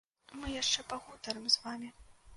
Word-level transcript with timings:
Мы 0.39 0.47
яшчэ 0.61 0.85
пагутарым 0.93 1.45
з 1.57 1.63
вамі. 1.67 1.95